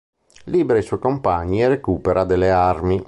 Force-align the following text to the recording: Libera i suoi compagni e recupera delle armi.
Libera 0.45 0.79
i 0.79 0.81
suoi 0.81 0.97
compagni 0.99 1.61
e 1.61 1.67
recupera 1.67 2.23
delle 2.23 2.49
armi. 2.49 2.99